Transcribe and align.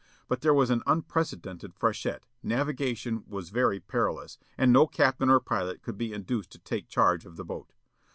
But 0.27 0.41
there 0.41 0.51
was 0.55 0.71
an 0.71 0.81
unprecedented 0.87 1.75
freshet, 1.75 2.25
navigation 2.41 3.23
was 3.27 3.51
very 3.51 3.79
perilous, 3.79 4.39
and 4.57 4.73
no 4.73 4.87
captain 4.87 5.29
or 5.29 5.39
pilot 5.39 5.83
could 5.83 5.99
be 5.99 6.11
induced 6.11 6.49
to 6.53 6.57
take 6.59 6.87
charge 6.87 7.23
of 7.23 7.35
the 7.35 7.45
boat. 7.45 7.71